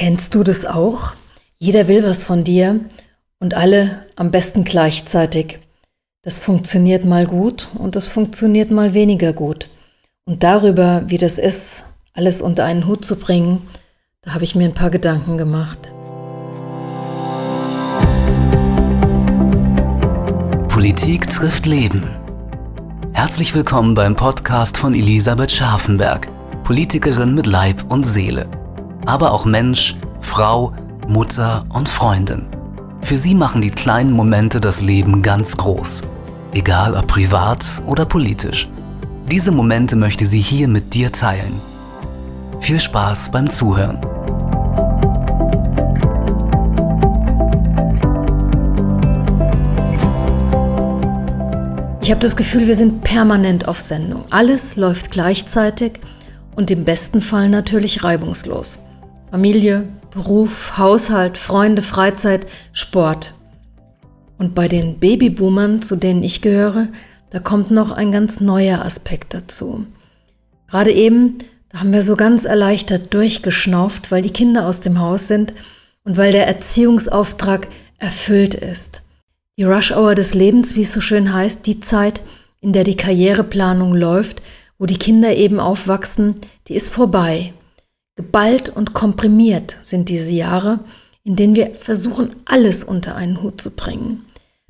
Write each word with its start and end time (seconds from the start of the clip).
Kennst 0.00 0.34
du 0.34 0.42
das 0.42 0.64
auch? 0.64 1.12
Jeder 1.58 1.86
will 1.86 2.02
was 2.02 2.24
von 2.24 2.42
dir 2.42 2.80
und 3.38 3.52
alle 3.52 4.06
am 4.16 4.30
besten 4.30 4.64
gleichzeitig. 4.64 5.58
Das 6.22 6.40
funktioniert 6.40 7.04
mal 7.04 7.26
gut 7.26 7.68
und 7.74 7.96
das 7.96 8.08
funktioniert 8.08 8.70
mal 8.70 8.94
weniger 8.94 9.34
gut. 9.34 9.68
Und 10.24 10.42
darüber, 10.42 11.02
wie 11.08 11.18
das 11.18 11.36
ist, 11.36 11.84
alles 12.14 12.40
unter 12.40 12.64
einen 12.64 12.86
Hut 12.86 13.04
zu 13.04 13.16
bringen, 13.16 13.68
da 14.22 14.32
habe 14.32 14.44
ich 14.44 14.54
mir 14.54 14.64
ein 14.64 14.72
paar 14.72 14.88
Gedanken 14.88 15.36
gemacht. 15.36 15.92
Politik 20.68 21.28
trifft 21.28 21.66
Leben. 21.66 22.08
Herzlich 23.12 23.54
willkommen 23.54 23.94
beim 23.94 24.16
Podcast 24.16 24.78
von 24.78 24.94
Elisabeth 24.94 25.52
Scharfenberg, 25.52 26.26
Politikerin 26.64 27.34
mit 27.34 27.44
Leib 27.44 27.84
und 27.90 28.06
Seele 28.06 28.48
aber 29.06 29.32
auch 29.32 29.44
Mensch, 29.44 29.96
Frau, 30.20 30.72
Mutter 31.08 31.64
und 31.70 31.88
Freundin. 31.88 32.46
Für 33.02 33.16
sie 33.16 33.34
machen 33.34 33.62
die 33.62 33.70
kleinen 33.70 34.12
Momente 34.12 34.60
das 34.60 34.80
Leben 34.80 35.22
ganz 35.22 35.56
groß, 35.56 36.02
egal 36.52 36.94
ob 36.94 37.06
privat 37.06 37.64
oder 37.86 38.04
politisch. 38.04 38.68
Diese 39.30 39.52
Momente 39.52 39.96
möchte 39.96 40.24
sie 40.24 40.40
hier 40.40 40.68
mit 40.68 40.94
dir 40.94 41.10
teilen. 41.12 41.60
Viel 42.60 42.78
Spaß 42.78 43.30
beim 43.30 43.48
Zuhören. 43.48 44.00
Ich 52.02 52.12
habe 52.12 52.20
das 52.20 52.34
Gefühl, 52.34 52.66
wir 52.66 52.74
sind 52.74 53.04
permanent 53.04 53.68
auf 53.68 53.80
Sendung. 53.80 54.24
Alles 54.30 54.74
läuft 54.74 55.12
gleichzeitig 55.12 56.00
und 56.56 56.70
im 56.72 56.84
besten 56.84 57.20
Fall 57.20 57.48
natürlich 57.48 58.02
reibungslos. 58.02 58.78
Familie, 59.30 59.86
Beruf, 60.10 60.76
Haushalt, 60.76 61.38
Freunde, 61.38 61.82
Freizeit, 61.82 62.46
Sport. 62.72 63.34
Und 64.38 64.56
bei 64.56 64.66
den 64.66 64.98
Babyboomern, 64.98 65.82
zu 65.82 65.94
denen 65.94 66.24
ich 66.24 66.40
gehöre, 66.40 66.88
da 67.30 67.38
kommt 67.38 67.70
noch 67.70 67.92
ein 67.92 68.10
ganz 68.10 68.40
neuer 68.40 68.84
Aspekt 68.84 69.34
dazu. 69.34 69.86
Gerade 70.68 70.92
eben, 70.92 71.38
da 71.68 71.78
haben 71.78 71.92
wir 71.92 72.02
so 72.02 72.16
ganz 72.16 72.44
erleichtert 72.44 73.14
durchgeschnauft, 73.14 74.10
weil 74.10 74.22
die 74.22 74.32
Kinder 74.32 74.66
aus 74.66 74.80
dem 74.80 74.98
Haus 74.98 75.28
sind 75.28 75.54
und 76.02 76.16
weil 76.16 76.32
der 76.32 76.48
Erziehungsauftrag 76.48 77.68
erfüllt 77.98 78.56
ist. 78.56 79.02
Die 79.58 79.64
Rush 79.64 79.92
Hour 79.92 80.16
des 80.16 80.34
Lebens, 80.34 80.74
wie 80.74 80.82
es 80.82 80.92
so 80.92 81.00
schön 81.00 81.32
heißt, 81.32 81.66
die 81.66 81.80
Zeit, 81.80 82.20
in 82.60 82.72
der 82.72 82.82
die 82.82 82.96
Karriereplanung 82.96 83.94
läuft, 83.94 84.42
wo 84.78 84.86
die 84.86 84.98
Kinder 84.98 85.36
eben 85.36 85.60
aufwachsen, 85.60 86.36
die 86.66 86.74
ist 86.74 86.90
vorbei. 86.90 87.52
Geballt 88.20 88.68
und 88.68 88.92
komprimiert 88.92 89.76
sind 89.80 90.10
diese 90.10 90.30
Jahre, 90.30 90.80
in 91.24 91.36
denen 91.36 91.54
wir 91.54 91.74
versuchen, 91.74 92.36
alles 92.44 92.84
unter 92.84 93.16
einen 93.16 93.42
Hut 93.42 93.62
zu 93.62 93.70
bringen. 93.70 94.26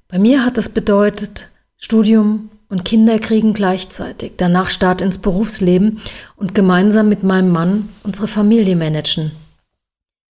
Bei 0.06 0.20
mir 0.20 0.44
hat 0.44 0.56
das 0.56 0.68
bedeutet 0.68 1.48
Studium 1.76 2.48
und 2.68 2.84
Kinderkriegen 2.84 3.52
gleichzeitig, 3.52 4.34
danach 4.36 4.70
Start 4.70 5.00
ins 5.02 5.18
Berufsleben 5.18 6.00
und 6.36 6.54
gemeinsam 6.54 7.08
mit 7.08 7.24
meinem 7.24 7.50
Mann 7.50 7.88
unsere 8.04 8.28
Familie 8.28 8.76
managen. 8.76 9.32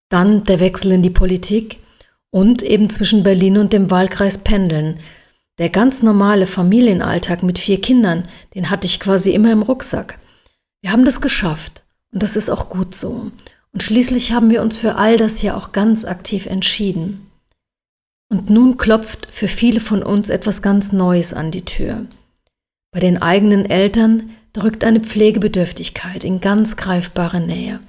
Dann 0.09 0.43
der 0.43 0.59
Wechsel 0.59 0.91
in 0.91 1.02
die 1.02 1.09
Politik 1.09 1.80
und 2.31 2.63
eben 2.63 2.89
zwischen 2.89 3.23
Berlin 3.23 3.58
und 3.58 3.71
dem 3.71 3.89
Wahlkreis 3.89 4.39
pendeln. 4.39 4.99
Der 5.58 5.69
ganz 5.69 6.03
normale 6.03 6.47
Familienalltag 6.47 7.43
mit 7.43 7.59
vier 7.59 7.80
Kindern, 7.80 8.27
den 8.55 8.69
hatte 8.69 8.88
ich 8.88 8.99
quasi 8.99 9.31
immer 9.31 9.53
im 9.53 9.61
Rucksack. 9.61 10.19
Wir 10.81 10.91
haben 10.91 11.05
das 11.05 11.21
geschafft. 11.21 11.84
Und 12.16 12.23
das 12.23 12.38
ist 12.38 12.49
auch 12.49 12.69
gut 12.69 12.95
so. 12.95 13.30
Und 13.73 13.83
schließlich 13.83 14.31
haben 14.31 14.49
wir 14.49 14.61
uns 14.61 14.77
für 14.77 14.95
all 14.95 15.17
das 15.17 15.41
ja 15.41 15.58
auch 15.58 15.73
ganz 15.73 16.05
aktiv 16.05 16.45
entschieden. 16.45 17.30
Und 18.30 18.49
nun 18.49 18.77
klopft 18.77 19.27
für 19.30 19.49
viele 19.49 19.81
von 19.81 20.02
uns 20.02 20.30
etwas 20.30 20.61
ganz 20.61 20.93
Neues 20.93 21.33
an 21.33 21.52
die 21.52 21.66
Tür. 21.66 22.05
Bei 22.93 23.02
den 23.02 23.21
eigenen 23.21 23.65
Eltern 23.65 24.30
drückt 24.53 24.86
eine 24.86 25.02
Pflegebedürftigkeit 25.02 26.23
in 26.23 26.39
ganz 26.39 26.77
greifbare 26.77 27.42
Nähe. 27.42 27.81